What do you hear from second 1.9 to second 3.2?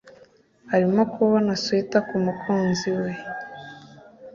kumukunzi we.